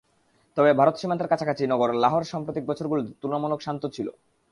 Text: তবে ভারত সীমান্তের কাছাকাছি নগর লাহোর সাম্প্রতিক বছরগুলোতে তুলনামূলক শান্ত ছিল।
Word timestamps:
তবে 0.57 0.69
ভারত 0.73 0.95
সীমান্তের 0.97 1.29
কাছাকাছি 1.29 1.63
নগর 1.67 1.89
লাহোর 1.93 2.23
সাম্প্রতিক 2.23 2.63
বছরগুলোতে 2.67 3.11
তুলনামূলক 3.21 3.59
শান্ত 3.61 3.83
ছিল। 3.95 4.07